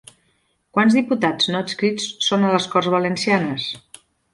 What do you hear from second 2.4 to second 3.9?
a les Corts Valencianes?